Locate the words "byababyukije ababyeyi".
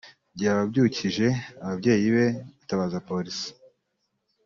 0.35-2.07